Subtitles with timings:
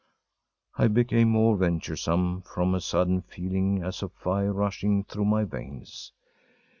[0.79, 6.11] I became more venturesome from a sudden feeling as of fire rushing through my veins.